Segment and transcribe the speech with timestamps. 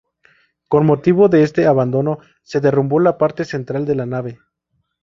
[0.67, 4.39] Con motivo de este abandono se derrumbó la parte central de la nave.